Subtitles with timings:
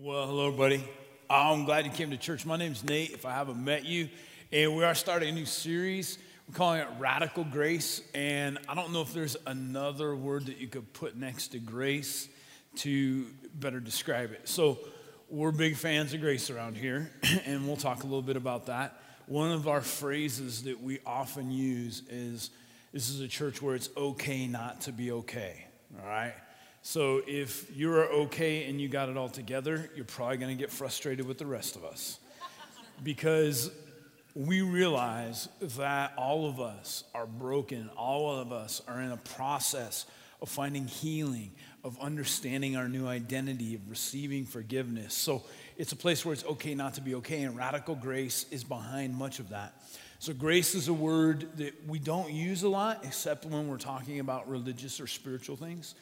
[0.00, 0.84] Well, hello, everybody.
[1.28, 2.46] I'm glad you came to church.
[2.46, 4.08] My name's Nate, if I haven't met you.
[4.52, 6.18] And we are starting a new series.
[6.46, 8.00] We're calling it Radical Grace.
[8.14, 12.28] And I don't know if there's another word that you could put next to grace
[12.76, 14.48] to better describe it.
[14.48, 14.78] So,
[15.28, 17.10] we're big fans of grace around here,
[17.44, 19.02] and we'll talk a little bit about that.
[19.26, 22.50] One of our phrases that we often use is
[22.92, 25.66] this is a church where it's okay not to be okay.
[26.00, 26.34] All right?
[26.82, 30.70] So if you're okay and you got it all together, you're probably going to get
[30.70, 32.18] frustrated with the rest of us.
[33.02, 33.70] Because
[34.34, 40.06] we realize that all of us are broken, all of us are in a process
[40.40, 41.50] of finding healing,
[41.82, 45.14] of understanding our new identity, of receiving forgiveness.
[45.14, 45.42] So
[45.76, 49.16] it's a place where it's okay not to be okay, and radical grace is behind
[49.16, 49.74] much of that.
[50.20, 54.18] So, grace is a word that we don't use a lot except when we're talking
[54.18, 55.94] about religious or spiritual things.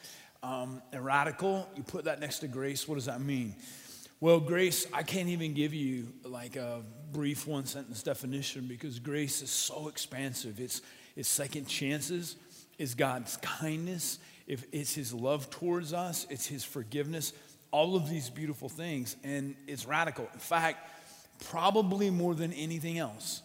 [0.43, 3.55] Um, radical, you put that next to grace, what does that mean?
[4.19, 9.41] Well, grace, I can't even give you like a brief one sentence definition because grace
[9.41, 10.59] is so expansive.
[10.59, 10.81] It's,
[11.15, 12.35] it's second chances,
[12.77, 17.33] it's God's kindness, if it's His love towards us, it's His forgiveness,
[17.71, 20.27] all of these beautiful things, and it's radical.
[20.33, 20.89] In fact,
[21.45, 23.41] probably more than anything else,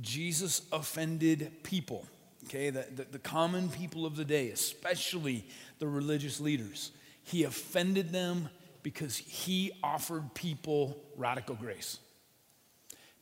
[0.00, 2.06] Jesus offended people
[2.46, 5.44] okay, the, the, the, common people of the day, especially
[5.78, 6.92] the religious leaders.
[7.22, 8.48] He offended them
[8.82, 11.98] because he offered people radical grace.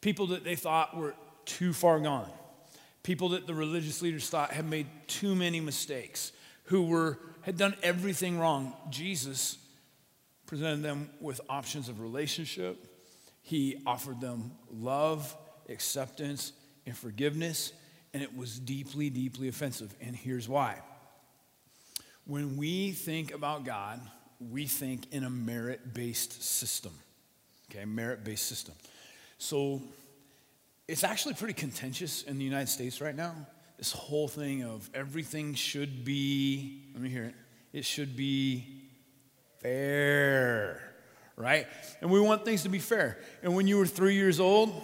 [0.00, 2.30] People that they thought were too far gone,
[3.02, 6.32] people that the religious leaders thought had made too many mistakes,
[6.64, 8.74] who were, had done everything wrong.
[8.90, 9.58] Jesus
[10.46, 12.86] presented them with options of relationship.
[13.42, 15.36] He offered them love,
[15.68, 16.52] acceptance,
[16.86, 17.72] and forgiveness
[18.14, 19.94] and it was deeply, deeply offensive.
[20.00, 20.78] And here's why.
[22.24, 24.00] When we think about God,
[24.50, 26.92] we think in a merit based system.
[27.70, 28.74] Okay, merit based system.
[29.38, 29.82] So
[30.86, 33.34] it's actually pretty contentious in the United States right now.
[33.78, 37.34] This whole thing of everything should be, let me hear it,
[37.72, 38.66] it should be
[39.60, 40.80] fair,
[41.36, 41.66] right?
[42.00, 43.18] And we want things to be fair.
[43.42, 44.80] And when you were three years old,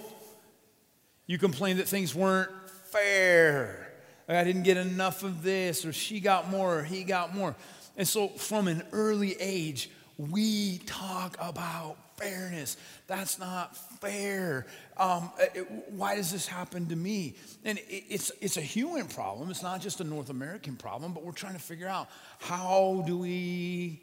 [1.26, 2.50] you complained that things weren't
[2.92, 3.92] fair.
[4.28, 7.56] I didn't get enough of this, or she got more, or he got more.
[7.96, 12.76] And so, from an early age, we talk about fairness.
[13.06, 14.66] That's not fair.
[14.96, 17.36] Um, it, why does this happen to me?
[17.64, 19.50] And it, it's, it's a human problem.
[19.50, 23.16] It's not just a North American problem, but we're trying to figure out how do
[23.16, 24.02] we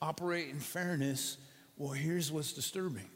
[0.00, 1.38] operate in fairness?
[1.76, 3.08] Well, here's what's disturbing.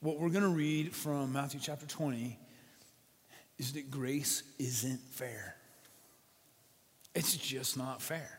[0.00, 2.38] What we're going to read from Matthew chapter 20
[3.64, 5.56] is that grace isn't fair.
[7.14, 8.38] It's just not fair.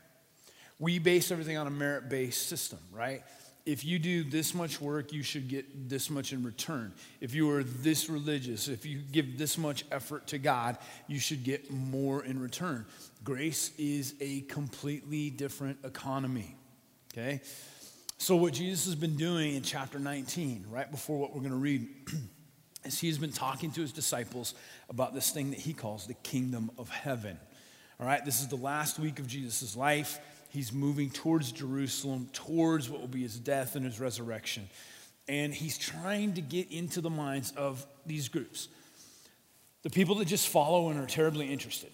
[0.78, 3.22] We base everything on a merit based system, right?
[3.64, 6.92] If you do this much work, you should get this much in return.
[7.20, 10.78] If you are this religious, if you give this much effort to God,
[11.08, 12.86] you should get more in return.
[13.24, 16.54] Grace is a completely different economy,
[17.12, 17.40] okay?
[18.18, 21.56] So, what Jesus has been doing in chapter 19, right before what we're going to
[21.56, 21.88] read,
[22.86, 24.54] is he's been talking to his disciples
[24.88, 27.38] about this thing that he calls the kingdom of heaven.
[27.98, 30.18] All right, this is the last week of Jesus' life.
[30.50, 34.68] He's moving towards Jerusalem, towards what will be his death and his resurrection.
[35.28, 38.68] And he's trying to get into the minds of these groups
[39.86, 41.92] the people that just follow and are terribly interested,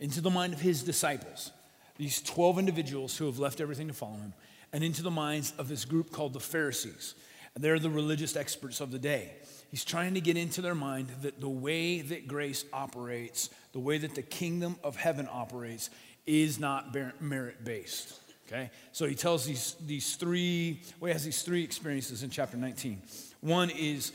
[0.00, 1.52] into the mind of his disciples,
[1.96, 4.32] these 12 individuals who have left everything to follow him,
[4.72, 7.14] and into the minds of this group called the Pharisees.
[7.54, 9.30] And they're the religious experts of the day.
[9.70, 13.98] He's trying to get into their mind that the way that grace operates, the way
[13.98, 15.90] that the kingdom of heaven operates,
[16.26, 18.20] is not merit based.
[18.46, 18.70] Okay?
[18.92, 23.02] So he tells these, these three, well, he has these three experiences in chapter 19.
[23.40, 24.12] One is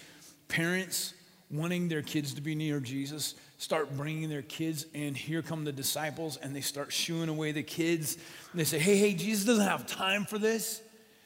[0.48, 1.14] parents
[1.52, 5.72] wanting their kids to be near Jesus start bringing their kids, and here come the
[5.72, 8.16] disciples, and they start shooing away the kids.
[8.52, 10.82] And they say, Hey, hey, Jesus doesn't have time for this.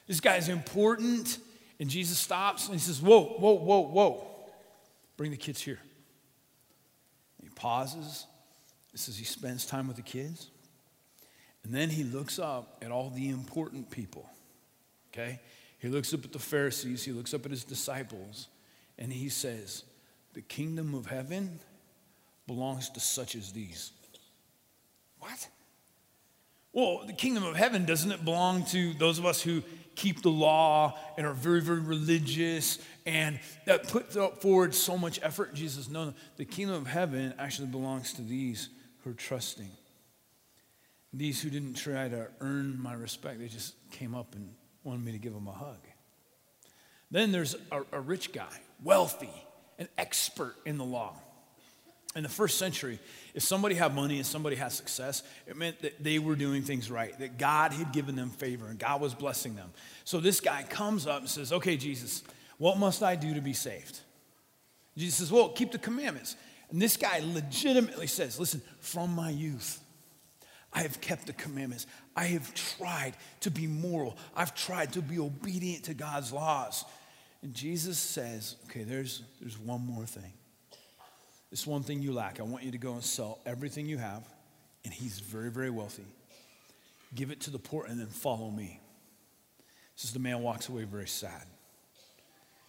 [0.05, 1.39] This guy's important.
[1.79, 4.26] And Jesus stops and he says, Whoa, whoa, whoa, whoa.
[5.17, 5.79] Bring the kids here.
[7.41, 8.25] He pauses.
[8.93, 10.49] It says he spends time with the kids.
[11.63, 14.29] And then he looks up at all the important people.
[15.11, 15.39] Okay?
[15.79, 18.47] He looks up at the Pharisees, he looks up at his disciples,
[18.97, 19.83] and he says,
[20.33, 21.59] The kingdom of heaven
[22.47, 23.91] belongs to such as these.
[25.19, 25.47] What?
[26.73, 29.63] Well, the kingdom of heaven, doesn't it belong to those of us who
[29.95, 34.11] keep the law and are very, very religious and that put
[34.41, 35.53] forward so much effort.
[35.53, 38.67] Jesus, no, the kingdom of heaven actually belongs to these
[38.99, 39.69] who are trusting.
[41.13, 45.13] These who didn't try to earn my respect, they just came up and wanted me
[45.13, 45.79] to give them a hug.
[47.09, 49.31] Then there's a, a rich guy, wealthy,
[49.79, 51.15] an expert in the law.
[52.13, 52.99] In the first century,
[53.33, 56.91] if somebody had money and somebody had success, it meant that they were doing things
[56.91, 59.71] right, that God had given them favor and God was blessing them.
[60.03, 62.23] So this guy comes up and says, Okay, Jesus,
[62.57, 63.99] what must I do to be saved?
[64.97, 66.35] Jesus says, Well, keep the commandments.
[66.69, 69.79] And this guy legitimately says, Listen, from my youth,
[70.73, 71.85] I have kept the commandments.
[72.15, 74.17] I have tried to be moral.
[74.35, 76.83] I've tried to be obedient to God's laws.
[77.43, 80.33] And Jesus says, Okay, there's, there's one more thing.
[81.51, 82.39] This one thing you lack.
[82.39, 84.27] I want you to go and sell everything you have.
[84.83, 86.05] And he's very, very wealthy.
[87.15, 88.81] Give it to the poor and then follow me.
[89.95, 91.43] Says the man walks away very sad.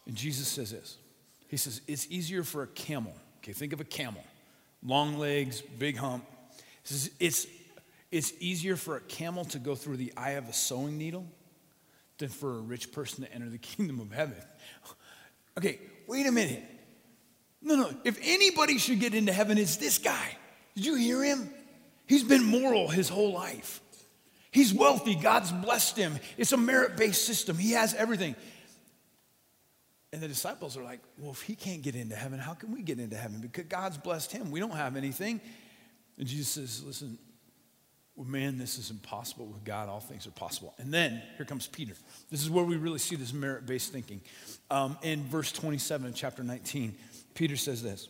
[0.08, 0.96] And Jesus says this
[1.46, 3.14] He says, It's easier for a camel.
[3.38, 4.24] Okay, think of a camel,
[4.84, 6.24] long legs, big hump.
[6.82, 7.46] He says, It's,
[8.10, 11.26] it's easier for a camel to go through the eye of a sewing needle
[12.16, 14.38] than for a rich person to enter the kingdom of heaven.
[15.56, 15.78] Okay,
[16.08, 16.64] wait a minute.
[17.60, 17.90] No, no.
[18.04, 20.36] If anybody should get into heaven, it's this guy.
[20.74, 21.50] Did you hear him?
[22.06, 23.80] He's been moral his whole life.
[24.50, 25.14] He's wealthy.
[25.14, 26.18] God's blessed him.
[26.38, 27.58] It's a merit based system.
[27.58, 28.36] He has everything.
[30.12, 32.82] And the disciples are like, well, if he can't get into heaven, how can we
[32.82, 33.40] get into heaven?
[33.40, 34.50] Because God's blessed him.
[34.50, 35.40] We don't have anything.
[36.16, 37.18] And Jesus says, listen,
[38.18, 39.46] with man, this is impossible.
[39.46, 40.74] With God, all things are possible.
[40.78, 41.94] And then here comes Peter.
[42.30, 44.20] This is where we really see this merit based thinking.
[44.70, 46.96] Um, in verse 27 of chapter 19,
[47.34, 48.08] Peter says this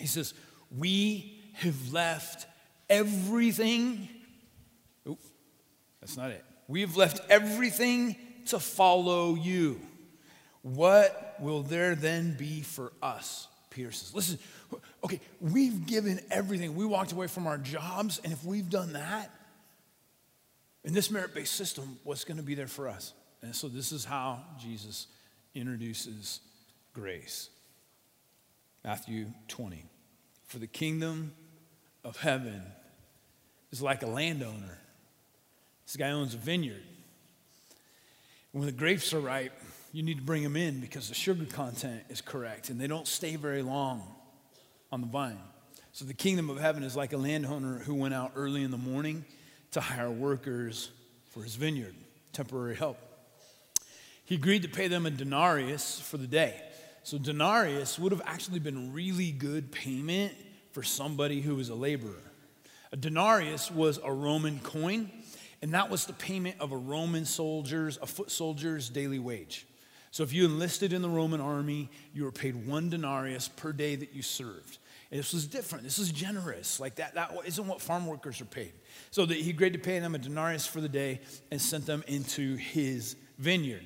[0.00, 0.34] He says,
[0.76, 2.46] We have left
[2.88, 4.08] everything.
[5.06, 5.18] Oh,
[6.00, 6.44] that's not it.
[6.66, 9.80] We have left everything to follow you.
[10.62, 13.48] What will there then be for us?
[13.72, 14.38] Says, Listen,
[15.04, 16.74] okay, we've given everything.
[16.74, 19.30] We walked away from our jobs, and if we've done that,
[20.84, 23.12] in this merit based system, what's going to be there for us?
[23.42, 25.06] And so this is how Jesus
[25.54, 26.40] introduces
[26.92, 27.48] grace.
[28.84, 29.84] Matthew 20.
[30.46, 31.32] For the kingdom
[32.02, 32.62] of heaven
[33.70, 34.78] is like a landowner.
[35.86, 36.82] This guy owns a vineyard.
[38.52, 39.52] When the grapes are ripe,
[39.92, 43.08] you need to bring them in because the sugar content is correct and they don't
[43.08, 44.02] stay very long
[44.92, 45.38] on the vine.
[45.92, 48.78] So the kingdom of heaven is like a landowner who went out early in the
[48.78, 49.24] morning
[49.72, 50.90] to hire workers
[51.30, 51.94] for his vineyard,
[52.32, 52.98] temporary help.
[54.24, 56.54] He agreed to pay them a denarius for the day.
[57.02, 60.32] So, denarius would have actually been really good payment
[60.72, 62.22] for somebody who was a laborer.
[62.92, 65.10] A denarius was a Roman coin,
[65.62, 69.66] and that was the payment of a Roman soldier's, a foot soldier's daily wage.
[70.10, 73.94] So, if you enlisted in the Roman army, you were paid one denarius per day
[73.96, 74.78] that you served.
[75.10, 75.84] And this was different.
[75.84, 76.78] This was generous.
[76.78, 78.72] Like that, that isn't what farm workers are paid.
[79.10, 81.20] So that he agreed to pay them a denarius for the day
[81.50, 83.84] and sent them into his vineyard.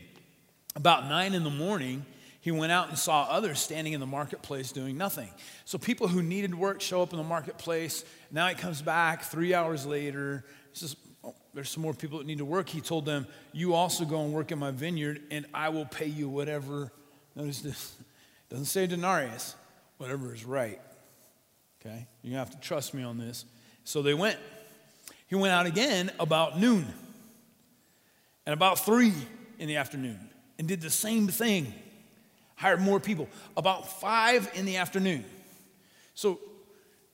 [0.77, 2.05] About nine in the morning,
[2.41, 5.31] he went out and saw others standing in the marketplace doing nothing.
[5.65, 8.05] So people who needed work show up in the marketplace.
[8.31, 10.45] Now he comes back three hours later.
[10.73, 12.69] He says, oh, There's some more people that need to work.
[12.69, 16.07] He told them, You also go and work in my vineyard, and I will pay
[16.07, 16.93] you whatever.
[17.35, 17.97] Notice this.
[18.51, 19.57] Doesn't say denarius,
[19.99, 20.81] whatever is right.
[21.81, 22.07] Okay?
[22.23, 23.45] You're going to have to trust me on this.
[23.85, 24.39] So they went.
[25.27, 26.87] He went out again about noon
[28.47, 29.13] and about three
[29.59, 31.73] in the afternoon and did the same thing
[32.57, 33.29] hired more people.
[33.57, 35.25] About five in the afternoon.
[36.15, 36.39] So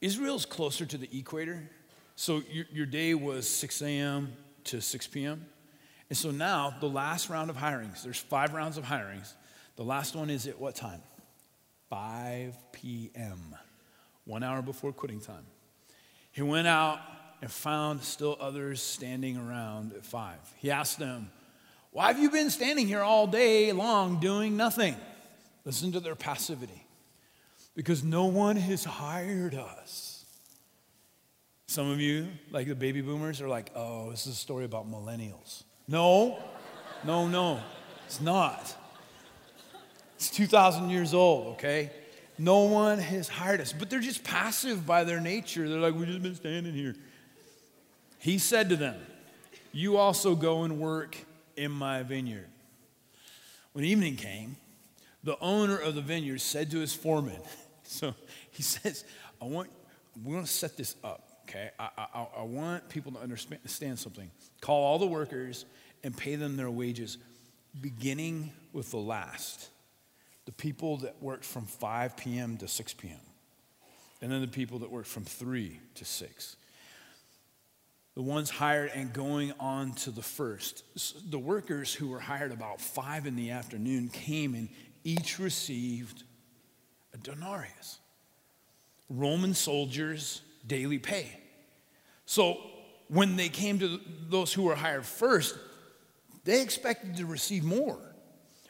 [0.00, 1.68] Israel's closer to the equator.
[2.20, 4.34] So your, your day was 6 a.m.
[4.64, 5.46] to 6 p.m.
[6.10, 9.32] And so now the last round of hirings, there's five rounds of hirings.
[9.76, 11.00] The last one is at what time?
[11.88, 13.56] 5 p.m.,
[14.26, 15.46] one hour before quitting time.
[16.30, 17.00] He went out
[17.40, 20.34] and found still others standing around at 5.
[20.58, 21.30] He asked them,
[21.90, 24.94] Why have you been standing here all day long doing nothing?
[25.64, 26.86] Listen to their passivity.
[27.74, 30.09] Because no one has hired us.
[31.70, 34.90] Some of you, like the baby boomers, are like, oh, this is a story about
[34.90, 35.62] millennials.
[35.86, 36.36] No,
[37.04, 37.60] no, no,
[38.06, 38.76] it's not.
[40.16, 41.92] It's 2,000 years old, okay?
[42.38, 45.68] No one has hired us, but they're just passive by their nature.
[45.68, 46.96] They're like, we've just been standing here.
[48.18, 49.00] He said to them,
[49.70, 51.16] You also go and work
[51.56, 52.48] in my vineyard.
[53.74, 54.56] When evening came,
[55.22, 57.40] the owner of the vineyard said to his foreman,
[57.84, 58.12] so
[58.50, 59.04] he says,
[59.40, 59.70] I want,
[60.20, 61.70] we're going to set this up, okay?
[61.78, 64.30] I, I, I want people to understand something.
[64.60, 65.66] Call all the workers
[66.04, 67.18] and pay them their wages,
[67.80, 69.68] beginning with the last.
[70.46, 72.56] The people that worked from 5 p.m.
[72.58, 73.18] to 6 p.m.,
[74.22, 76.56] and then the people that worked from 3 to 6.
[78.14, 80.84] The ones hired and going on to the first.
[81.30, 84.68] The workers who were hired about five in the afternoon came and
[85.04, 86.24] each received
[87.14, 87.98] a denarius.
[89.08, 91.38] Roman soldiers' daily pay.
[92.26, 92.58] So
[93.08, 95.56] when they came to those who were hired first,
[96.44, 97.98] they expected to receive more.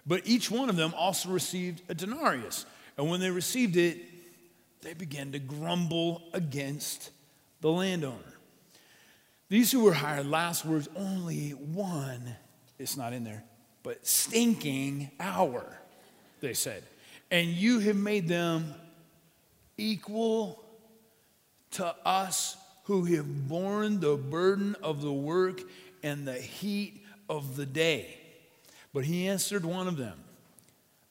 [0.06, 2.64] But each one of them also received a denarius.
[2.97, 3.99] And when they received it,
[4.82, 7.11] they began to grumble against
[7.61, 8.16] the landowner.
[9.49, 12.37] These who were hired last words only one,
[12.78, 13.44] it's not in there,
[13.82, 15.64] but stinking hour,
[16.40, 16.82] they said.
[17.30, 18.75] And you have made them
[19.76, 20.64] equal
[21.73, 25.61] to us who have borne the burden of the work
[26.03, 28.17] and the heat of the day.
[28.93, 30.19] But he answered one of them,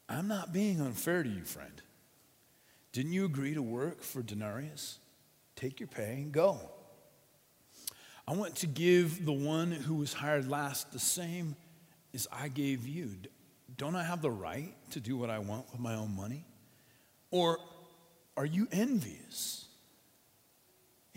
[0.10, 1.82] I'm not being unfair to you, friend.
[2.92, 4.98] Didn't you agree to work for denarius?
[5.56, 6.60] Take your pay and go.
[8.28, 11.56] I want to give the one who was hired last the same
[12.14, 13.12] as I gave you.
[13.78, 16.44] Don't I have the right to do what I want with my own money?
[17.32, 17.60] Or
[18.36, 19.69] are you envious?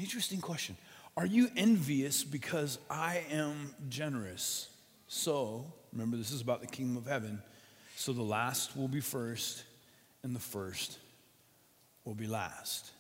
[0.03, 0.77] Interesting question.
[1.17, 4.69] Are you envious because I am generous?
[5.07, 7.41] So, remember, this is about the kingdom of heaven.
[7.95, 9.63] So the last will be first,
[10.25, 10.99] and the first
[12.05, 12.91] will be last.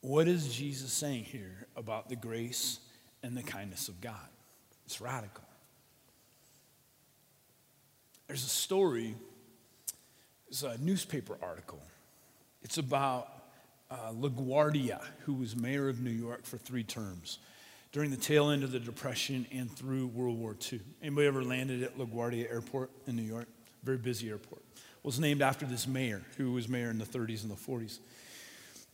[0.00, 2.78] What is Jesus saying here about the grace
[3.22, 4.14] and the kindness of God?
[4.86, 5.44] It's radical.
[8.28, 9.14] There's a story,
[10.48, 11.82] it's a newspaper article.
[12.62, 13.39] It's about
[13.90, 17.38] uh, LaGuardia, who was mayor of New York for three terms
[17.92, 20.80] during the tail end of the Depression and through World War II.
[21.02, 23.48] Anybody ever landed at LaGuardia Airport in New York?
[23.82, 24.62] Very busy airport.
[25.02, 27.98] Was named after this mayor who was mayor in the 30s and the 40s.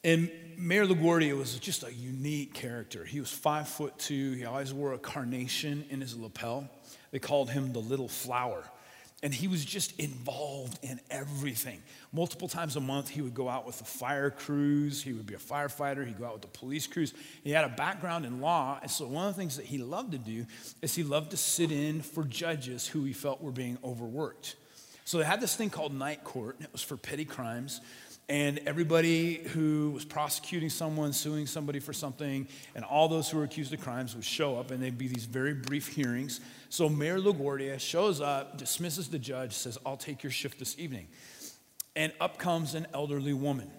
[0.04, 3.04] And Mayor LaGuardia was just a unique character.
[3.04, 4.32] He was five foot two.
[4.32, 6.70] He always wore a carnation in his lapel.
[7.10, 8.62] They called him the little flower.
[9.22, 11.82] And he was just involved in everything.
[12.12, 15.02] Multiple times a month, he would go out with the fire crews.
[15.02, 16.06] He would be a firefighter.
[16.06, 17.14] He'd go out with the police crews.
[17.42, 18.78] He had a background in law.
[18.82, 20.44] And so, one of the things that he loved to do
[20.82, 24.56] is he loved to sit in for judges who he felt were being overworked.
[25.06, 27.80] So, they had this thing called night court, and it was for petty crimes.
[28.28, 33.44] And everybody who was prosecuting someone, suing somebody for something, and all those who were
[33.44, 36.40] accused of crimes would show up, and they'd be these very brief hearings.
[36.68, 41.06] So Mayor LaGuardia shows up, dismisses the judge, says, I'll take your shift this evening.
[41.94, 43.70] And up comes an elderly woman.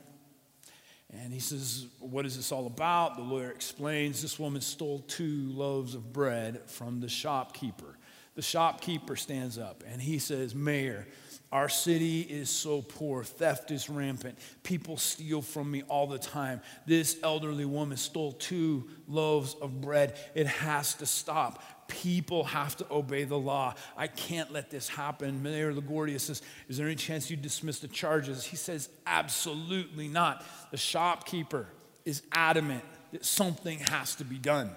[1.11, 3.15] And he says, What is this all about?
[3.15, 7.97] The lawyer explains this woman stole two loaves of bread from the shopkeeper.
[8.35, 11.07] The shopkeeper stands up and he says, Mayor,
[11.51, 13.23] our city is so poor.
[13.23, 14.37] Theft is rampant.
[14.63, 16.59] People steal from me all the time.
[16.85, 20.15] This elderly woman stole two loaves of bread.
[20.35, 21.63] It has to stop.
[21.87, 23.75] People have to obey the law.
[23.95, 25.41] I can't let this happen.
[25.41, 28.43] Mayor LaGuardia says, Is there any chance you dismiss the charges?
[28.43, 30.43] He says, Absolutely not.
[30.71, 31.67] The shopkeeper
[32.03, 34.69] is adamant that something has to be done.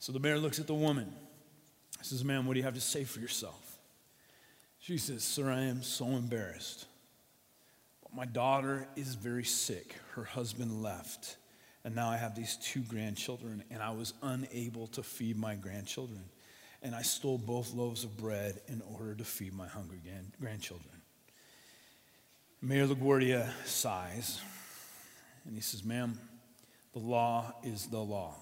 [0.00, 1.10] So the mayor looks at the woman.
[1.98, 3.61] He says, Ma'am, what do you have to say for yourself?
[4.82, 6.86] She says, Sir, I am so embarrassed.
[8.12, 9.94] My daughter is very sick.
[10.16, 11.36] Her husband left.
[11.84, 16.24] And now I have these two grandchildren, and I was unable to feed my grandchildren.
[16.82, 20.00] And I stole both loaves of bread in order to feed my hungry
[20.40, 20.90] grandchildren.
[22.60, 24.40] Mayor LaGuardia sighs,
[25.46, 26.18] and he says, Ma'am,
[26.92, 28.34] the law is the law.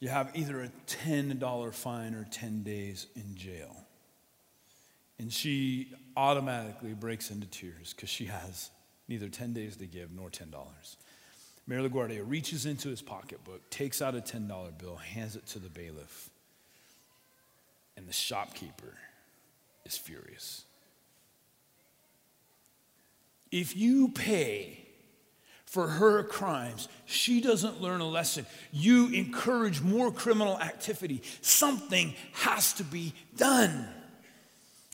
[0.00, 3.76] You have either a $10 fine or 10 days in jail.
[5.18, 8.70] And she automatically breaks into tears because she has
[9.08, 10.46] neither 10 days to give nor $10.
[11.66, 15.68] Mayor LaGuardia reaches into his pocketbook, takes out a $10 bill, hands it to the
[15.68, 16.30] bailiff.
[17.96, 18.94] And the shopkeeper
[19.84, 20.64] is furious.
[23.50, 24.87] If you pay
[25.68, 26.88] for her crimes.
[27.04, 28.46] She doesn't learn a lesson.
[28.72, 31.20] You encourage more criminal activity.
[31.42, 33.86] Something has to be done.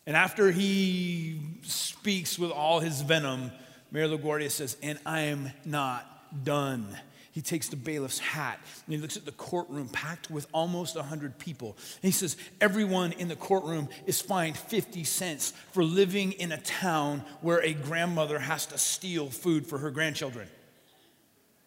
[0.04, 3.52] And after he speaks with all his venom,
[3.92, 6.88] Mayor LaGuardia says, And I am not done.
[7.30, 11.38] He takes the bailiff's hat and he looks at the courtroom packed with almost 100
[11.38, 11.76] people.
[12.02, 16.60] And he says, Everyone in the courtroom is fined 50 cents for living in a
[16.60, 20.48] town where a grandmother has to steal food for her grandchildren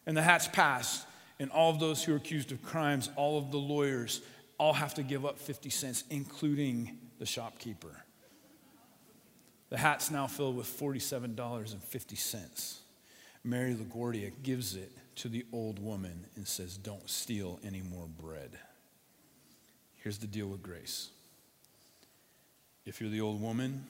[0.08, 1.06] and the hat's passed,
[1.38, 4.22] and all of those who are accused of crimes, all of the lawyers,
[4.56, 8.04] all have to give up 50 cents, including the shopkeeper.
[9.68, 12.78] The hat's now filled with $47.50.
[13.44, 18.58] Mayor LaGuardia gives it to the old woman and says, Don't steal any more bread.
[19.96, 21.10] Here's the deal with grace.
[22.86, 23.84] If you're the old woman,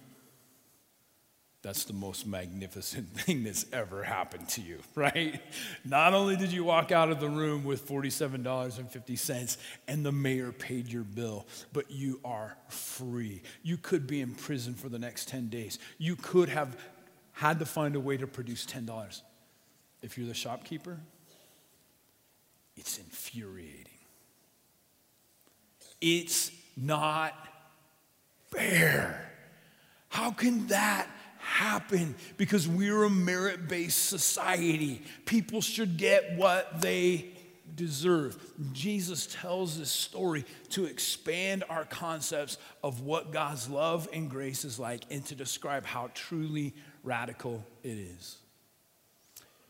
[1.68, 5.38] that's the most magnificent thing that's ever happened to you, right?
[5.84, 9.56] Not only did you walk out of the room with $47.50
[9.86, 13.42] and the mayor paid your bill, but you are free.
[13.62, 15.78] You could be in prison for the next 10 days.
[15.98, 16.74] You could have
[17.32, 19.20] had to find a way to produce $10.
[20.00, 20.98] If you're the shopkeeper,
[22.78, 23.84] it's infuriating.
[26.00, 27.34] It's not
[28.50, 29.30] fair.
[30.08, 31.06] How can that
[31.38, 32.14] happen?
[32.36, 35.02] Because we're a merit based society.
[35.24, 37.30] People should get what they
[37.74, 38.36] deserve.
[38.72, 44.78] Jesus tells this story to expand our concepts of what God's love and grace is
[44.78, 48.38] like and to describe how truly radical it is.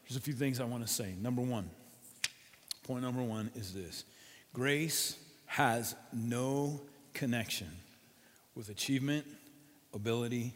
[0.05, 1.15] Here's a few things I want to say.
[1.21, 1.69] Number one,
[2.83, 4.05] point number one is this
[4.55, 6.81] grace has no
[7.13, 7.69] connection
[8.55, 9.27] with achievement,
[9.93, 10.55] ability,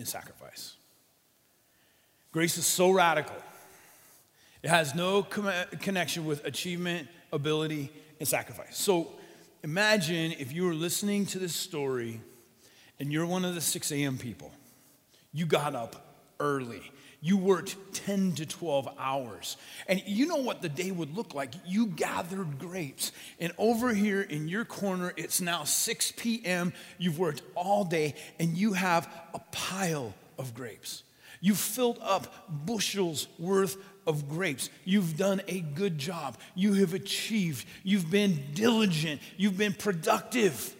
[0.00, 0.74] and sacrifice.
[2.32, 3.36] Grace is so radical,
[4.62, 8.76] it has no connection with achievement, ability, and sacrifice.
[8.76, 9.12] So
[9.62, 12.20] imagine if you were listening to this story
[12.98, 14.18] and you're one of the 6 a.m.
[14.18, 14.52] people.
[15.32, 16.82] You got up early.
[17.22, 19.56] You worked 10 to 12 hours.
[19.86, 21.52] And you know what the day would look like.
[21.66, 23.12] You gathered grapes.
[23.38, 26.72] And over here in your corner, it's now 6 p.m.
[26.98, 31.02] You've worked all day and you have a pile of grapes.
[31.42, 34.70] You've filled up bushels worth of grapes.
[34.84, 36.38] You've done a good job.
[36.54, 37.66] You have achieved.
[37.82, 39.20] You've been diligent.
[39.36, 40.74] You've been productive.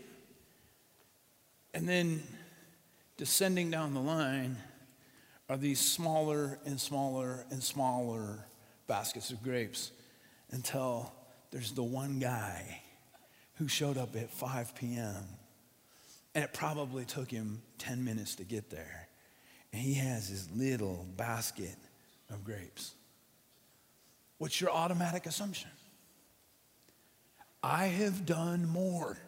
[1.72, 2.22] And then
[3.16, 4.56] descending down the line,
[5.50, 8.46] are these smaller and smaller and smaller
[8.86, 9.90] baskets of grapes
[10.52, 11.12] until
[11.50, 12.80] there's the one guy
[13.56, 15.24] who showed up at 5 p.m.
[16.36, 19.08] And it probably took him 10 minutes to get there.
[19.72, 21.76] And he has his little basket
[22.30, 22.94] of grapes.
[24.38, 25.70] What's your automatic assumption?
[27.60, 29.18] I have done more.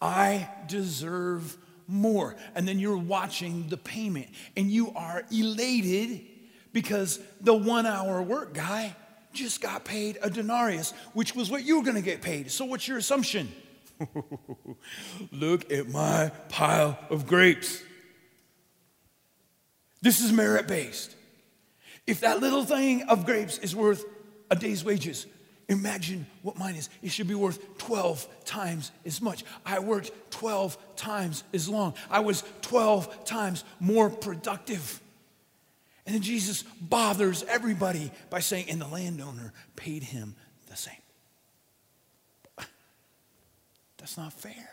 [0.00, 1.58] I deserve
[1.90, 2.36] more.
[2.54, 6.22] And then you're watching the payment and you are elated
[6.72, 8.94] because the one hour work guy
[9.32, 12.50] just got paid a denarius, which was what you were going to get paid.
[12.50, 13.50] So, what's your assumption?
[15.32, 17.82] Look at my pile of grapes.
[20.02, 21.14] This is merit based.
[22.06, 24.04] If that little thing of grapes is worth
[24.50, 25.26] a day's wages,
[25.70, 26.90] Imagine what mine is.
[27.00, 29.44] It should be worth 12 times as much.
[29.64, 31.94] I worked 12 times as long.
[32.10, 35.00] I was 12 times more productive.
[36.04, 40.34] And then Jesus bothers everybody by saying, and the landowner paid him
[40.68, 40.94] the same.
[43.96, 44.70] That's not fair.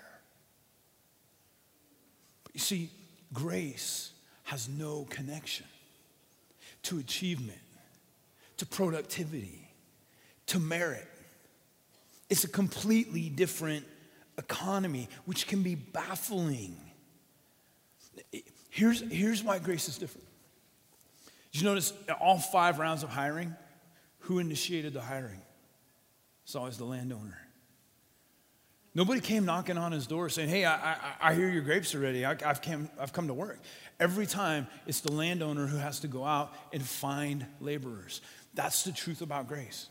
[2.44, 2.90] But you see,
[3.34, 4.14] grace
[4.46, 5.68] has no connection
[6.82, 7.60] to achievement,
[8.58, 9.67] to productivity
[10.48, 11.08] to merit.
[12.30, 13.86] It's a completely different
[14.38, 16.78] economy, which can be baffling.
[18.70, 20.28] Here's, here's why grace is different.
[21.52, 23.56] Did you notice all five rounds of hiring?
[24.22, 25.42] Who initiated the hiring?
[26.44, 27.38] It's always the landowner.
[28.94, 32.00] Nobody came knocking on his door saying, Hey, I, I, I hear your grapes are
[32.00, 32.26] ready.
[32.26, 33.60] I, have came, I've come to work.
[34.00, 38.22] Every time, it's the landowner who has to go out and find laborers.
[38.54, 39.88] That's the truth about grace.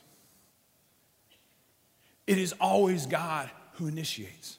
[2.26, 4.58] It is always God who initiates.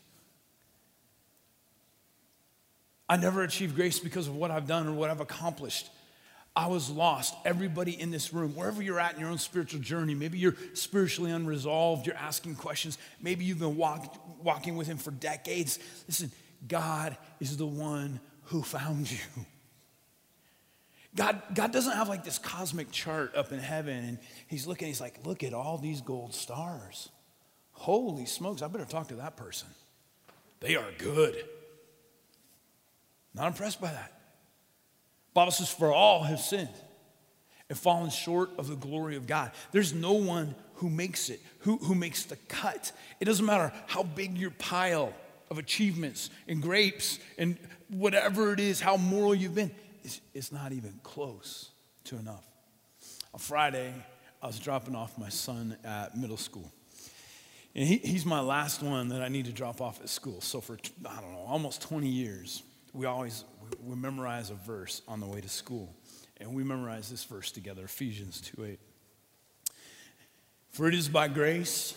[3.09, 5.89] I never achieved grace because of what I've done or what I've accomplished.
[6.55, 7.35] I was lost.
[7.45, 11.31] Everybody in this room, wherever you're at in your own spiritual journey, maybe you're spiritually
[11.31, 15.77] unresolved, you're asking questions, maybe you've been walk, walking with Him for decades.
[16.07, 16.31] Listen,
[16.67, 19.19] God is the one who found you.
[21.15, 25.01] God, God doesn't have like this cosmic chart up in heaven and He's looking, He's
[25.01, 27.09] like, look at all these gold stars.
[27.77, 29.67] Holy smokes, I better talk to that person.
[30.59, 31.35] They are good.
[33.33, 34.11] Not impressed by that.
[35.33, 36.73] Bible says, For all have sinned
[37.69, 39.51] and fallen short of the glory of God.
[39.71, 42.91] There's no one who makes it, who, who makes the cut.
[43.19, 45.13] It doesn't matter how big your pile
[45.51, 47.57] of achievements and grapes and
[47.89, 49.71] whatever it is, how moral you've been,
[50.03, 51.69] it's, it's not even close
[52.05, 52.45] to enough.
[53.33, 53.93] On Friday,
[54.41, 56.71] I was dropping off my son at middle school.
[57.77, 60.41] And he, he's my last one that I need to drop off at school.
[60.41, 63.43] So for, I don't know, almost 20 years, we always,
[63.85, 65.95] we memorize a verse on the way to school.
[66.37, 68.79] And we memorize this verse together, Ephesians 2 8.
[70.71, 71.95] For it is by grace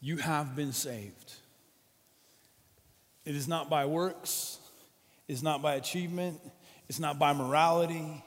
[0.00, 1.34] you have been saved.
[3.24, 4.58] It is not by works,
[5.28, 6.40] it's not by achievement,
[6.88, 8.22] it's not by morality,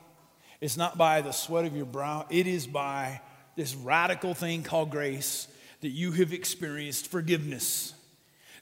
[0.60, 2.26] it's not by the sweat of your brow.
[2.30, 3.20] It is by
[3.54, 5.46] this radical thing called grace
[5.80, 7.94] that you have experienced forgiveness,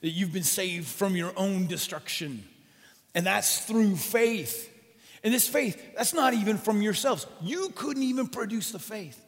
[0.01, 2.45] that you've been saved from your own destruction.
[3.15, 4.73] And that's through faith.
[5.25, 7.27] And this faith, that's not even from yourselves.
[7.41, 9.21] You couldn't even produce the faith.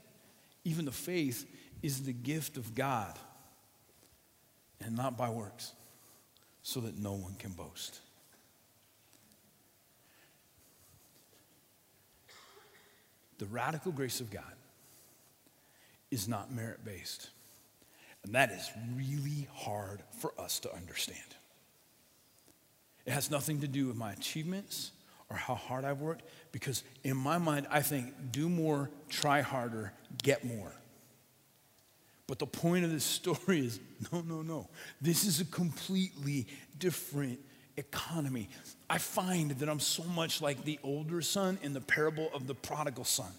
[0.65, 1.47] Even the faith
[1.83, 3.19] is the gift of God
[4.85, 5.73] and not by works,
[6.63, 7.99] so that no one can boast.
[13.39, 14.43] The radical grace of God
[16.11, 17.31] is not merit based.
[18.25, 21.21] And that is really hard for us to understand.
[23.07, 24.93] It has nothing to do with my achievements
[25.31, 29.93] or how hard I've worked, because in my mind, I think do more, try harder,
[30.23, 30.73] get more.
[32.27, 33.81] But the point of this story is
[34.13, 34.69] no, no, no.
[35.01, 36.47] This is a completely
[36.79, 37.41] different
[37.77, 38.49] economy.
[38.91, 42.55] I find that I'm so much like the older son in the parable of the
[42.55, 43.33] prodigal son.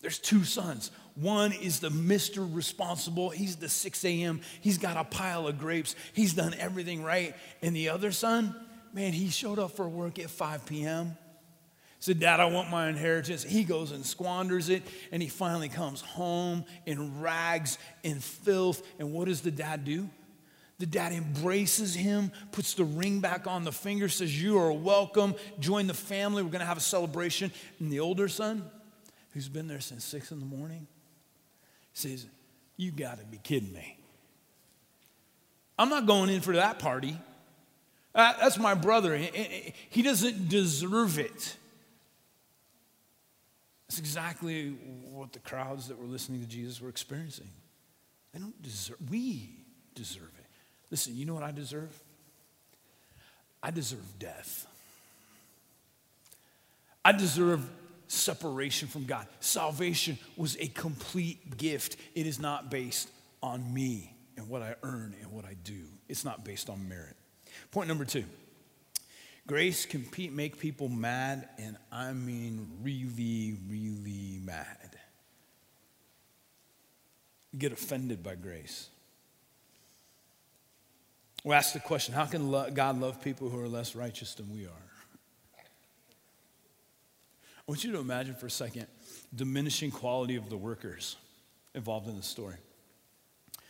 [0.00, 0.90] There's two sons.
[1.20, 2.48] One is the Mr.
[2.54, 3.30] Responsible.
[3.30, 4.40] He's the 6 a.m.
[4.60, 5.96] He's got a pile of grapes.
[6.12, 7.34] He's done everything right.
[7.60, 8.54] And the other son,
[8.92, 11.16] man, he showed up for work at 5 p.m.
[11.98, 13.42] Said, Dad, I want my inheritance.
[13.42, 14.84] He goes and squanders it.
[15.10, 18.86] And he finally comes home in rags and filth.
[19.00, 20.08] And what does the dad do?
[20.78, 25.34] The dad embraces him, puts the ring back on the finger, says, You are welcome.
[25.58, 26.44] Join the family.
[26.44, 27.50] We're going to have a celebration.
[27.80, 28.70] And the older son,
[29.32, 30.86] who's been there since six in the morning,
[31.98, 32.26] says,
[32.76, 33.98] You got to be kidding me.
[35.78, 37.16] I'm not going in for that party.
[38.14, 39.16] Uh, that's my brother.
[39.16, 41.56] He doesn't deserve it.
[43.88, 44.70] That's exactly
[45.10, 47.48] what the crowds that were listening to Jesus were experiencing.
[48.32, 49.50] They don't deserve, we
[49.94, 50.46] deserve it.
[50.90, 51.96] Listen, you know what I deserve?
[53.62, 54.66] I deserve death.
[57.04, 57.68] I deserve
[58.08, 59.26] separation from God.
[59.40, 61.96] Salvation was a complete gift.
[62.14, 63.08] It is not based
[63.42, 67.16] on me and what I earn and what I do, it's not based on merit.
[67.72, 68.24] Point number two
[69.46, 74.96] grace can make people mad, and I mean really, really mad.
[77.56, 78.88] get offended by grace.
[81.44, 84.66] We ask the question how can God love people who are less righteous than we
[84.66, 84.87] are?
[87.68, 88.86] I want you to imagine for a second
[89.34, 91.16] diminishing quality of the workers
[91.74, 92.54] involved in the story.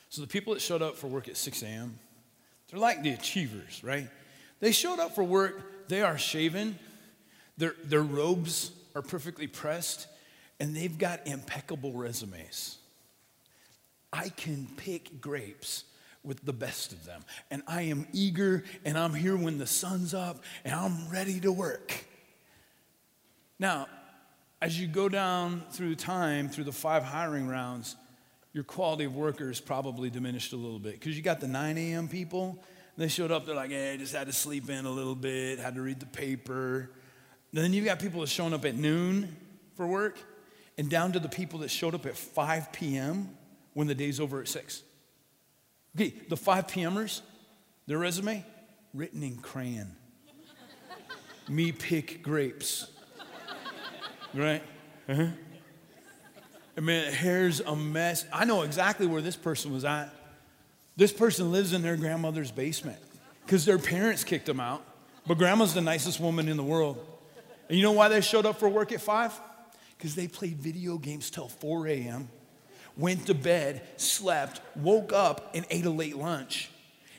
[0.08, 1.98] So the people that showed up for work at 6 a.m.,
[2.70, 4.08] they're like the achievers, right?
[4.60, 6.78] They showed up for work, they are shaven,
[7.56, 10.06] their, their robes are perfectly pressed,
[10.60, 12.78] and they've got impeccable resumes.
[14.12, 15.82] I can pick grapes
[16.22, 17.24] with the best of them.
[17.50, 21.50] And I am eager and I'm here when the sun's up and I'm ready to
[21.50, 22.04] work.
[23.58, 23.88] Now,
[24.62, 27.96] as you go down through time, through the five hiring rounds,
[28.52, 32.08] your quality of workers probably diminished a little bit because you got the 9 a.m.
[32.08, 32.62] people.
[32.96, 35.60] They showed up, they're like, hey, I just had to sleep in a little bit,
[35.60, 36.90] had to read the paper.
[37.52, 39.36] And then you've got people that showing up at noon
[39.76, 40.18] for work,
[40.76, 43.30] and down to the people that showed up at 5 p.m.
[43.74, 44.82] when the day's over at 6.
[45.96, 47.22] Okay, the 5 p.m.ers,
[47.86, 48.44] their resume,
[48.92, 49.94] written in crayon.
[51.48, 52.88] Me pick grapes
[54.34, 54.62] right?
[55.08, 55.26] Uh-huh.
[56.76, 58.24] I mean, hair's a mess.
[58.32, 60.14] I know exactly where this person was at.
[60.96, 62.98] This person lives in their grandmother's basement
[63.44, 64.84] because their parents kicked them out.
[65.26, 67.04] But grandma's the nicest woman in the world.
[67.68, 69.32] And you know why they showed up for work at five?
[69.96, 72.28] Because they played video games till 4 a.m.,
[72.96, 76.70] went to bed, slept, woke up, and ate a late lunch.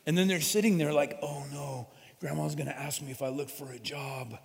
[0.06, 1.88] And then they're sitting there like, oh no,
[2.20, 4.38] grandma's gonna ask me if I look for a job.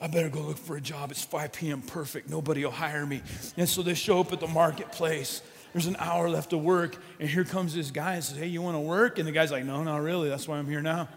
[0.00, 1.10] I better go look for a job.
[1.10, 1.82] It's 5 p.m.
[1.82, 2.28] Perfect.
[2.28, 3.22] Nobody will hire me.
[3.56, 5.40] And so they show up at the marketplace.
[5.72, 6.96] There's an hour left to work.
[7.18, 9.18] And here comes this guy and says, Hey, you want to work?
[9.18, 10.28] And the guy's like, No, not really.
[10.28, 11.08] That's why I'm here now.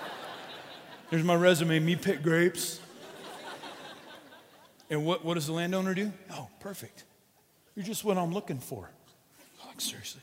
[1.10, 1.78] There's my resume.
[1.80, 2.80] Me pick grapes.
[4.88, 6.12] And what, what does the landowner do?
[6.32, 7.04] Oh, perfect.
[7.74, 8.90] You're just what I'm looking for.
[9.66, 10.20] Like, seriously.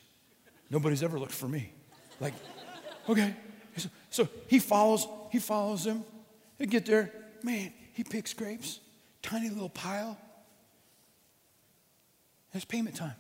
[0.70, 1.72] Nobody's ever looked for me.
[2.20, 2.34] Like,
[3.08, 3.36] okay.
[3.78, 6.04] So, so he follows, he follows him.
[6.60, 7.12] They get there.
[7.44, 8.80] Man, he picks grapes,
[9.22, 10.18] tiny little pile.
[12.54, 13.14] It's payment time.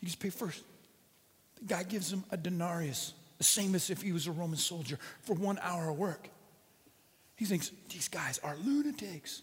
[0.00, 0.62] He gets paid first.
[1.60, 4.98] The guy gives him a denarius, the same as if he was a Roman soldier,
[5.22, 6.28] for one hour of work.
[7.36, 9.42] He thinks, these guys are lunatics.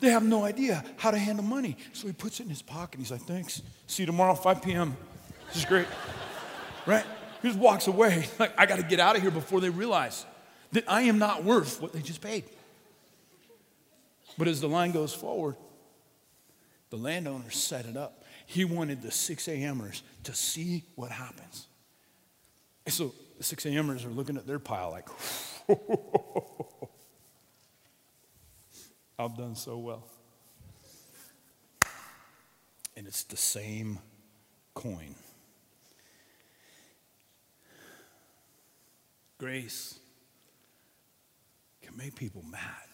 [0.00, 1.76] They have no idea how to handle money.
[1.92, 2.98] So he puts it in his pocket.
[2.98, 3.62] He's like, thanks.
[3.86, 4.96] See you tomorrow, 5 p.m.
[5.48, 5.86] This is great.
[6.86, 7.04] right?
[7.42, 8.26] He just walks away.
[8.38, 10.24] Like, I got to get out of here before they realize
[10.72, 12.44] that I am not worth what they just paid.
[14.38, 15.56] But as the line goes forward,
[16.90, 18.22] the landowner set it up.
[18.46, 21.66] He wanted the 6 a.m.ers to see what happens.
[22.86, 25.08] And so the 6 a.m.ers are looking at their pile like,
[29.18, 30.04] I've done so well.
[32.96, 33.98] And it's the same
[34.72, 35.14] coin.
[39.38, 39.98] Grace
[41.82, 42.88] can make people mad.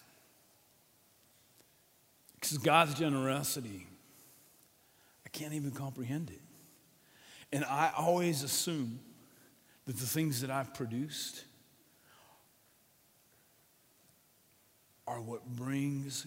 [2.45, 3.87] Because God's generosity,
[5.25, 6.43] I can't even comprehend it.
[7.55, 9.01] And I always assume
[9.87, 11.47] that the things that I've produced
[15.07, 16.27] are what brings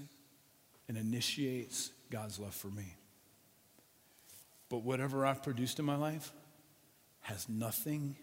[0.87, 2.95] and initiates God's love for me.
[4.69, 6.31] But whatever I've produced in my life
[7.19, 8.15] has nothing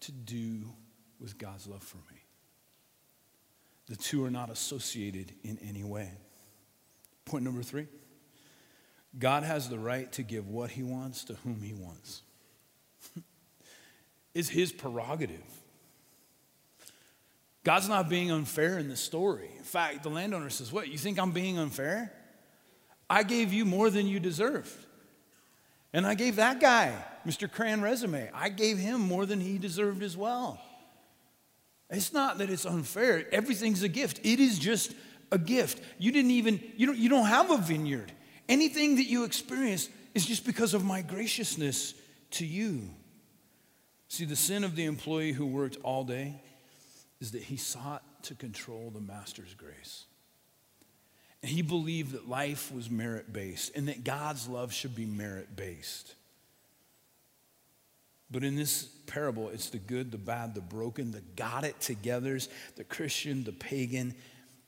[0.00, 0.64] to do
[1.20, 2.24] with God's love for me.
[3.86, 6.10] The two are not associated in any way.
[7.26, 7.88] Point number three
[9.18, 12.22] God has the right to give what he wants to whom he wants.
[14.34, 15.44] it's his prerogative.
[17.64, 19.50] God's not being unfair in this story.
[19.58, 22.12] In fact, the landowner says, What, you think I'm being unfair?
[23.10, 24.72] I gave you more than you deserved.
[25.92, 26.94] And I gave that guy,
[27.26, 27.50] Mr.
[27.50, 30.60] Cran resume, I gave him more than he deserved as well.
[31.88, 33.26] It's not that it's unfair.
[33.32, 34.20] Everything's a gift.
[34.24, 34.92] It is just
[35.32, 35.82] a gift.
[35.98, 38.12] You didn't even, you don't, you don't have a vineyard.
[38.48, 41.94] Anything that you experience is just because of my graciousness
[42.32, 42.88] to you.
[44.08, 46.40] See, the sin of the employee who worked all day
[47.20, 50.04] is that he sought to control the master's grace.
[51.42, 55.54] And he believed that life was merit based and that God's love should be merit
[55.54, 56.14] based.
[58.30, 62.48] But in this parable, it's the good, the bad, the broken, the got it togethers,
[62.74, 64.14] the Christian, the pagan.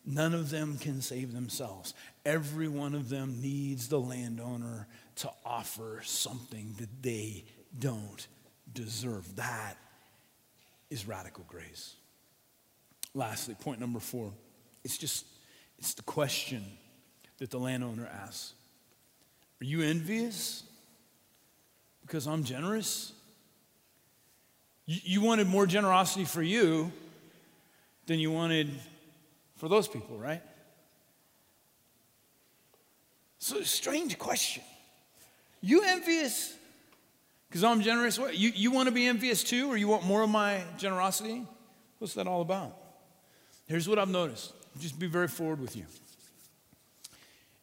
[0.06, 1.94] None of them can save themselves.
[2.24, 7.44] Every one of them needs the landowner to offer something that they
[7.78, 8.26] don't
[8.72, 9.36] deserve.
[9.36, 9.76] That
[10.90, 11.94] is radical grace.
[13.14, 14.32] Lastly, point number four.
[14.84, 15.26] It's just,
[15.78, 16.64] it's the question
[17.38, 18.54] that the landowner asks
[19.60, 20.62] Are you envious
[22.02, 23.12] because I'm generous?
[24.86, 26.92] You, you wanted more generosity for you
[28.06, 28.70] than you wanted
[29.58, 30.42] for those people, right?
[33.38, 34.62] So, strange question.
[35.60, 36.54] You envious
[37.48, 38.18] because I'm generous?
[38.18, 38.36] What?
[38.36, 41.44] You, you want to be envious too, or you want more of my generosity?
[41.98, 42.76] What's that all about?
[43.66, 44.52] Here's what I've noticed.
[44.80, 45.84] Just be very forward with you.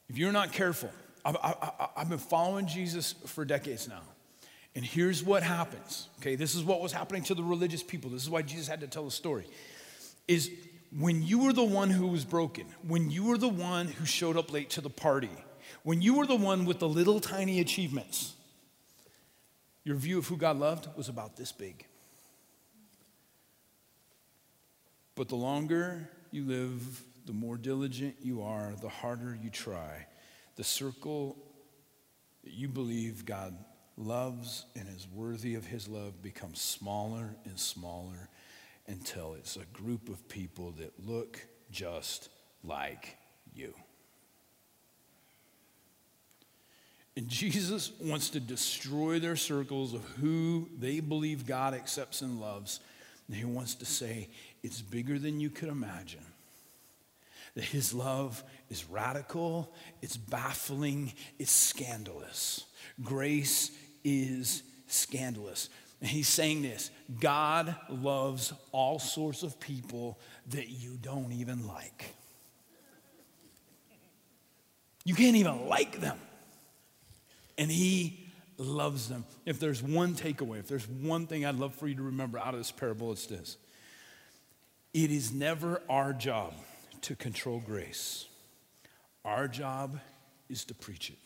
[0.10, 0.92] If you're not careful,
[1.24, 4.02] I've, I, have been following Jesus for decades now.
[4.76, 6.10] And here's what happens.
[6.20, 8.10] Okay, this is what was happening to the religious people.
[8.10, 9.46] This is why Jesus had to tell the story.
[10.28, 10.52] Is
[10.92, 14.38] when you were the one who was broken, when you were the one who showed
[14.38, 15.30] up late to the party,
[15.84, 18.34] when you were the one with the little tiny achievements,
[19.84, 21.86] your view of who God loved was about this big.
[25.16, 30.08] But the longer you live, the more diligent you are, the harder you try.
[30.56, 31.38] The circle
[32.44, 33.56] that you believe God
[33.98, 38.30] loves and is worthy of his love becomes smaller and smaller
[38.88, 42.30] until it's a group of people that look just
[42.64, 43.18] like
[43.54, 43.74] you.
[47.18, 52.82] And Jesus wants to destroy their circles of who they believe God accepts and loves.
[53.28, 54.30] And he wants to say,
[54.64, 56.26] it's bigger than you could imagine.
[57.56, 62.66] That his love is radical, it's baffling, it's scandalous.
[63.02, 63.72] Grace
[64.04, 65.70] is scandalous.
[66.02, 72.16] And he's saying this God loves all sorts of people that you don't even like.
[75.04, 76.18] You can't even like them.
[77.58, 78.26] And he
[78.58, 79.26] loves them.
[79.46, 82.54] If there's one takeaway, if there's one thing I'd love for you to remember out
[82.54, 83.58] of this parable, it's this
[84.94, 86.54] it is never our job
[87.02, 88.26] to control grace,
[89.24, 90.00] our job
[90.50, 91.18] is to preach it.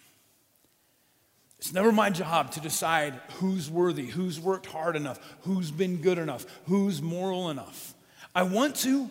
[1.60, 6.18] It's never my job to decide who's worthy, who's worked hard enough, who's been good
[6.18, 7.94] enough, who's moral enough.
[8.34, 9.10] I want to.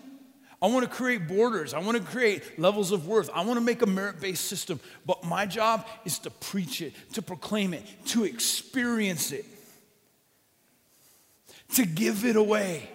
[0.61, 1.72] I want to create borders.
[1.72, 3.30] I want to create levels of worth.
[3.32, 4.80] I want to make a merit based system.
[5.06, 9.44] But my job is to preach it, to proclaim it, to experience it,
[11.74, 12.88] to give it away.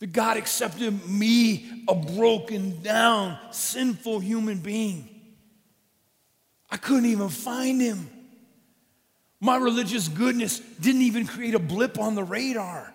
[0.00, 5.13] That God accepted me, a broken down, sinful human being.
[6.74, 8.10] I couldn't even find him.
[9.38, 12.92] My religious goodness didn't even create a blip on the radar.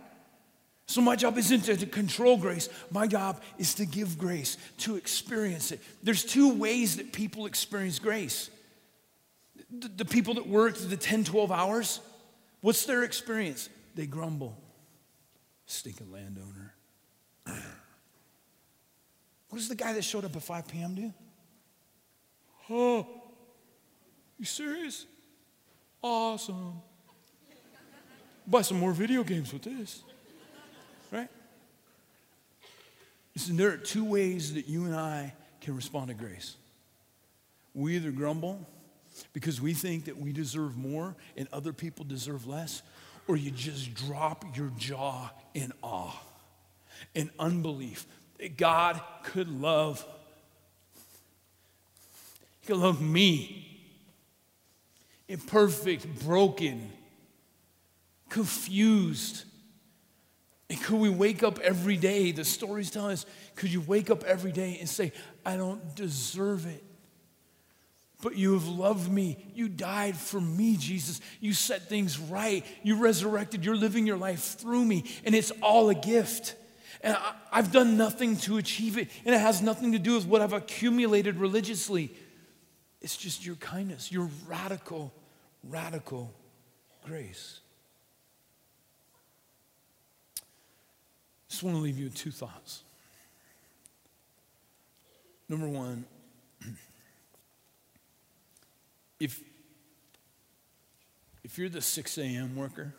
[0.85, 2.67] So, my job isn't to control grace.
[2.91, 5.79] My job is to give grace, to experience it.
[6.03, 8.49] There's two ways that people experience grace.
[9.71, 12.01] The, the people that work the 10, 12 hours,
[12.59, 13.69] what's their experience?
[13.95, 14.57] They grumble.
[15.67, 16.73] Stinking landowner.
[17.45, 20.95] What does the guy that showed up at 5 p.m.
[20.95, 21.13] do?
[22.69, 23.18] Oh,
[24.39, 25.05] you serious?
[26.01, 26.81] Awesome.
[28.47, 30.01] Buy some more video games with this.
[31.11, 31.27] Right?
[33.35, 36.55] Listen, there are two ways that you and I can respond to grace.
[37.75, 38.65] We either grumble
[39.33, 42.81] because we think that we deserve more and other people deserve less,
[43.27, 46.15] or you just drop your jaw in awe
[47.13, 48.07] and unbelief
[48.39, 50.05] that God could love.
[52.61, 53.68] He could love me
[55.29, 56.91] imperfect, broken,
[58.27, 59.43] confused.
[60.69, 62.31] And could we wake up every day?
[62.31, 65.13] The stories tell us, could you wake up every day and say,
[65.45, 66.83] I don't deserve it?
[68.21, 69.37] But you have loved me.
[69.55, 71.21] You died for me, Jesus.
[71.39, 72.65] You set things right.
[72.83, 73.63] You resurrected.
[73.63, 75.05] You're living your life through me.
[75.23, 76.55] And it's all a gift.
[77.01, 79.09] And I, have done nothing to achieve it.
[79.25, 82.13] And it has nothing to do with what I've accumulated religiously.
[83.01, 85.13] It's just your kindness, your radical
[85.63, 86.33] radical
[87.05, 87.59] grace.
[91.49, 92.83] Just want to leave you with two thoughts.
[95.47, 96.05] Number one,
[99.19, 99.41] if,
[101.43, 102.55] if you're the 6 a.m.
[102.55, 102.93] worker,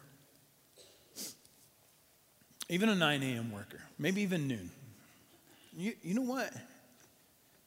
[2.68, 3.52] even a 9 a.m.
[3.52, 4.70] worker, maybe even noon,
[5.76, 6.52] you, you know what?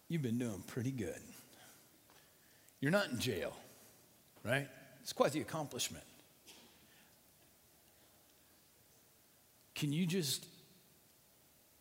[0.10, 1.20] You've been doing pretty good.
[2.82, 3.56] You're not in jail,
[4.44, 4.68] right?
[5.04, 6.06] It's quite the accomplishment.
[9.76, 10.48] Can you just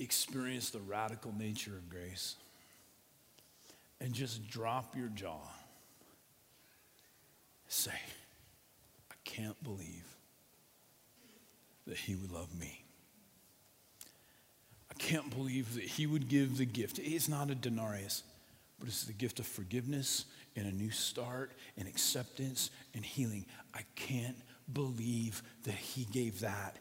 [0.00, 2.34] experience the radical nature of grace
[4.00, 5.38] and just drop your jaw?
[7.68, 7.92] Say,
[9.10, 10.16] I can't believe
[11.86, 12.82] that he would love me.
[14.90, 16.98] I can't believe that he would give the gift.
[16.98, 18.24] It's not a denarius,
[18.78, 20.24] but it's the gift of forgiveness
[20.56, 23.46] and a new start and acceptance and healing.
[23.74, 24.36] I can't
[24.72, 26.76] believe that He gave that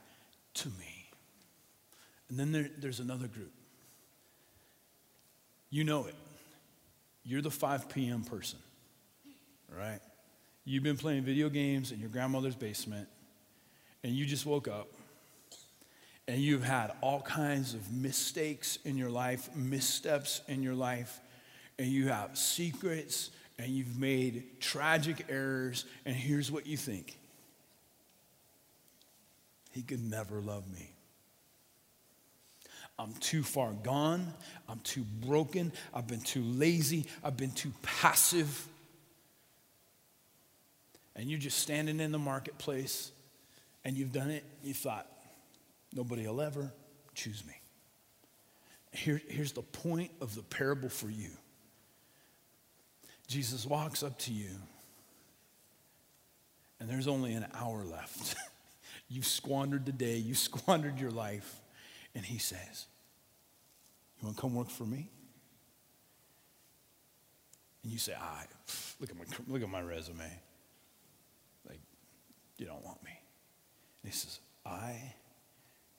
[0.55, 1.09] to me.
[2.29, 3.51] And then there, there's another group.
[5.69, 6.15] You know it.
[7.23, 8.23] You're the 5 p.m.
[8.23, 8.59] person,
[9.69, 9.99] right?
[10.65, 13.07] You've been playing video games in your grandmother's basement,
[14.03, 14.87] and you just woke up,
[16.27, 21.19] and you've had all kinds of mistakes in your life, missteps in your life,
[21.77, 27.17] and you have secrets and you've made tragic errors, and here's what you think
[29.71, 30.91] He could never love me.
[32.97, 34.31] I'm too far gone.
[34.69, 35.71] I'm too broken.
[35.93, 37.07] I've been too lazy.
[37.23, 38.67] I've been too passive.
[41.15, 43.11] And you're just standing in the marketplace
[43.83, 44.43] and you've done it.
[44.63, 45.07] You thought,
[45.91, 46.71] nobody will ever
[47.15, 47.53] choose me.
[48.91, 51.31] Here, here's the point of the parable for you
[53.31, 54.49] Jesus walks up to you,
[56.81, 58.35] and there's only an hour left.
[59.07, 61.61] you've squandered the day, you've squandered your life,
[62.13, 62.87] and he says,
[64.19, 65.09] You want to come work for me?
[67.83, 68.43] And you say, I
[68.99, 70.29] look at my look at my resume.
[71.69, 71.79] Like,
[72.57, 73.17] you don't want me.
[74.03, 75.13] And he says, I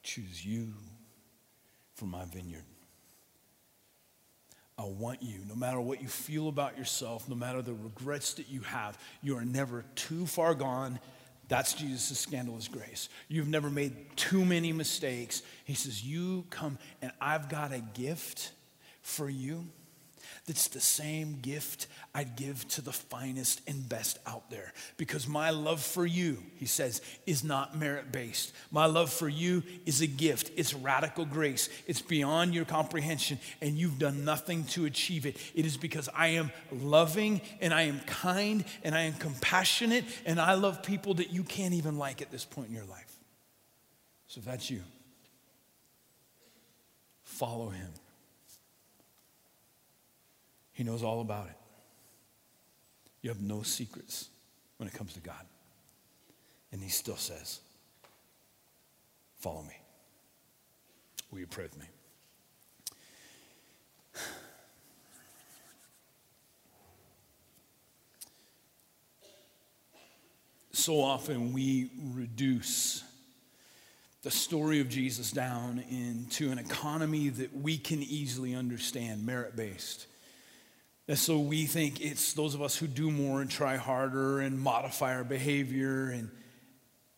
[0.03, 0.71] choose you
[1.95, 2.65] for my vineyard.
[4.77, 8.49] I want you, no matter what you feel about yourself, no matter the regrets that
[8.49, 10.99] you have, you are never too far gone.
[11.47, 13.09] That's Jesus' scandalous grace.
[13.27, 15.43] You've never made too many mistakes.
[15.65, 18.51] He says, You come, and I've got a gift
[19.01, 19.65] for you
[20.45, 24.73] that's the same gift I'd give to the finest and best out there.
[24.97, 28.51] Because my love for you, he says, is not merit based.
[28.69, 33.77] My love for you is a gift, it's radical grace, it's beyond your comprehension, and
[33.77, 35.37] you've done nothing to achieve it.
[35.55, 40.41] It is because I am loving and I am kind and I am compassionate and
[40.41, 43.17] I love people that you can't even like at this point in your life.
[44.27, 44.81] So if that's you,
[47.23, 47.89] follow him.
[50.73, 51.55] He knows all about it.
[53.21, 54.29] You have no secrets
[54.77, 55.45] when it comes to God.
[56.71, 57.59] And he still says,
[59.39, 59.77] Follow me.
[61.31, 61.85] Will you pray with me?
[70.75, 73.03] So often we reduce
[74.23, 80.07] the story of Jesus down into an economy that we can easily understand, merit based.
[81.07, 84.57] And so we think it's those of us who do more and try harder and
[84.57, 86.29] modify our behavior and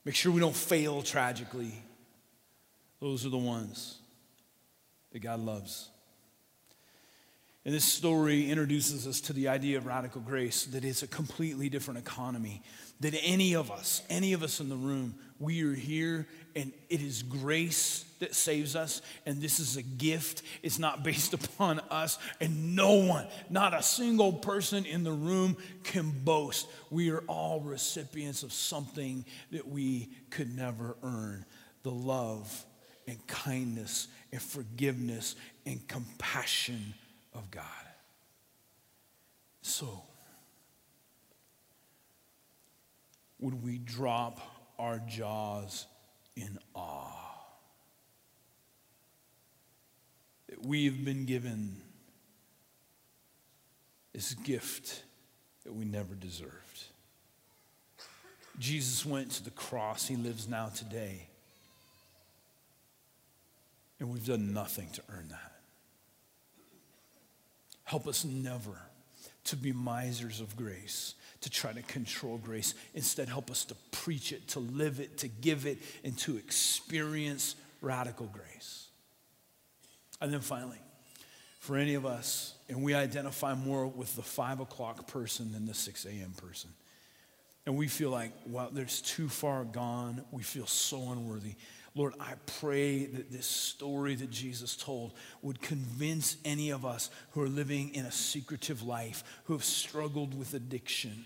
[0.04, 1.74] make sure we don't fail tragically.
[3.00, 4.00] Those are the ones
[5.12, 5.90] that God loves.
[7.66, 11.68] And this story introduces us to the idea of radical grace that it's a completely
[11.68, 12.62] different economy.
[13.00, 17.02] That any of us, any of us in the room, we are here and it
[17.02, 19.02] is grace that saves us.
[19.26, 20.44] And this is a gift.
[20.62, 22.20] It's not based upon us.
[22.40, 26.68] And no one, not a single person in the room can boast.
[26.92, 31.46] We are all recipients of something that we could never earn
[31.82, 32.64] the love
[33.08, 35.36] and kindness and forgiveness
[35.66, 36.94] and compassion
[37.36, 37.64] of God.
[39.62, 40.04] So,
[43.40, 44.40] would we drop
[44.80, 45.86] our jaws
[46.36, 47.12] in awe?
[50.50, 51.82] That we've been given
[54.14, 55.04] this gift
[55.66, 56.52] that we never deserved.
[58.58, 61.28] Jesus went to the cross, he lives now today.
[64.00, 65.55] And we've done nothing to earn that.
[67.86, 68.82] Help us never
[69.46, 72.74] to be misers of grace, to try to control grace.
[72.94, 77.56] Instead, help us to preach it, to live it, to give it, and to experience
[77.82, 78.88] radical grace.
[80.20, 80.80] And then finally,
[81.60, 85.74] for any of us, and we identify more with the five o'clock person than the
[85.74, 86.32] 6 a.m.
[86.38, 86.72] person.
[87.66, 90.24] And we feel like, well, there's too far gone.
[90.32, 91.56] We feel so unworthy.
[91.96, 97.42] Lord, I pray that this story that Jesus told would convince any of us who
[97.42, 101.26] are living in a secretive life, who have struggled with addiction,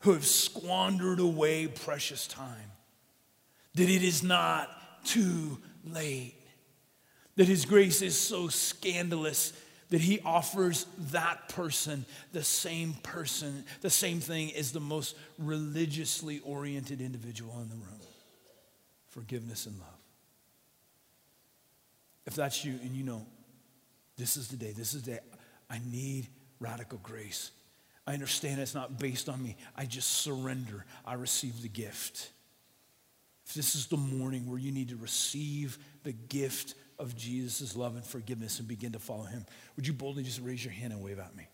[0.00, 2.72] who have squandered away precious time,
[3.74, 4.70] that it is not
[5.04, 6.36] too late,
[7.36, 9.52] that His grace is so scandalous
[9.90, 16.40] that He offers that person the same person, the same thing as the most religiously
[16.46, 18.00] oriented individual in the room
[19.12, 19.88] forgiveness and love.
[22.26, 23.26] If that's you and you know,
[24.16, 25.20] this is the day, this is the day,
[25.70, 26.28] I need
[26.60, 27.50] radical grace.
[28.06, 29.56] I understand it's not based on me.
[29.76, 30.84] I just surrender.
[31.06, 32.30] I receive the gift.
[33.46, 37.94] If this is the morning where you need to receive the gift of Jesus' love
[37.96, 39.44] and forgiveness and begin to follow him,
[39.76, 41.46] would you boldly just raise your hand and wave at me?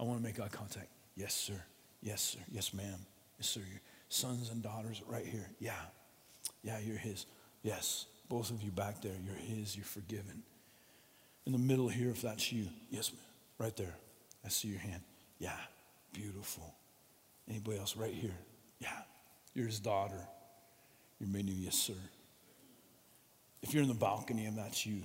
[0.00, 0.88] I want to make eye contact.
[1.16, 1.62] Yes, sir.
[2.02, 2.38] Yes, sir.
[2.50, 3.06] Yes, ma'am.
[3.38, 3.60] Yes, sir.
[3.60, 5.48] Your sons and daughters right here.
[5.58, 5.72] Yeah.
[6.64, 7.26] Yeah, you're his.
[7.62, 10.42] Yes, both of you back there, you're his, you're forgiven.
[11.46, 13.12] In the middle here, if that's you, yes.
[13.58, 13.94] Right there.
[14.44, 15.02] I see your hand.
[15.38, 15.56] Yeah,
[16.12, 16.74] beautiful.
[17.48, 18.34] Anybody else right here?
[18.80, 18.88] Yeah,
[19.54, 20.20] you're his daughter.
[21.20, 21.94] You're made new, yes, sir.
[23.62, 25.02] If you're in the balcony and that's you,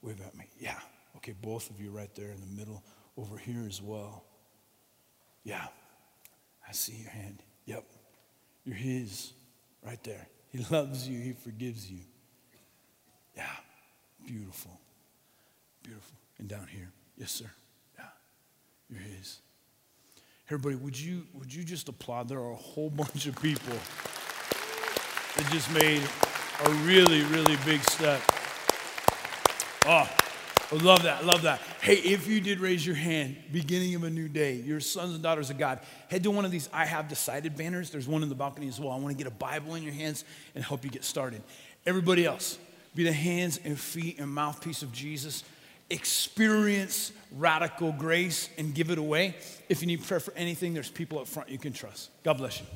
[0.00, 0.46] wave at me.
[0.60, 0.78] Yeah.
[1.16, 2.82] Okay, both of you right there in the middle,
[3.16, 4.22] over here as well.
[5.42, 5.66] Yeah,
[6.68, 7.42] I see your hand.
[7.64, 7.84] Yep,
[8.64, 9.32] you're his
[9.84, 10.28] right there.
[10.50, 12.00] He loves you, He forgives you.
[13.36, 13.44] Yeah,
[14.26, 14.78] beautiful.
[15.82, 16.16] Beautiful.
[16.38, 17.50] And down here, yes, sir.
[17.98, 18.04] Yeah,
[18.90, 19.38] you're His.
[20.50, 22.28] Everybody, would you, would you just applaud?
[22.28, 23.74] There are a whole bunch of people
[25.36, 26.02] that just made
[26.64, 28.20] a really, really big step.
[29.86, 30.08] Oh,
[30.70, 31.24] Love that.
[31.24, 31.60] Love that.
[31.80, 35.22] Hey, if you did raise your hand, beginning of a new day, your sons and
[35.22, 37.90] daughters of God, head to one of these I have decided banners.
[37.90, 38.90] There's one in the balcony as well.
[38.90, 41.42] I want to get a Bible in your hands and help you get started.
[41.86, 42.58] Everybody else,
[42.94, 45.42] be the hands and feet and mouthpiece of Jesus.
[45.88, 49.36] Experience radical grace and give it away.
[49.70, 52.10] If you need prayer for anything, there's people up front you can trust.
[52.22, 52.66] God bless you.